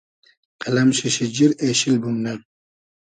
قئلئم 0.61 0.89
شی 0.97 1.07
شیجیر 1.15 1.51
اېشیل 1.61 1.95
بومنۂ 2.01 2.33